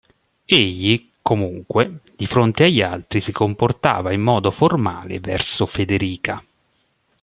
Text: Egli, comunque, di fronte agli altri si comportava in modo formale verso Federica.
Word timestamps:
Egli, 0.45 1.11
comunque, 1.21 1.99
di 2.15 2.25
fronte 2.25 2.63
agli 2.63 2.81
altri 2.81 3.21
si 3.21 3.31
comportava 3.31 4.11
in 4.11 4.21
modo 4.21 4.49
formale 4.49 5.19
verso 5.19 5.67
Federica. 5.67 6.43